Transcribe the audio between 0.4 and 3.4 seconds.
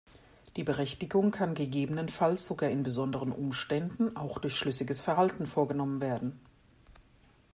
Die Berichtigung kann gegebenenfalls sogar in besonderen